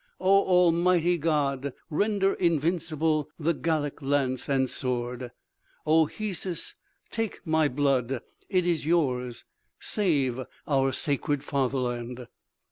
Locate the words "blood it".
7.67-8.65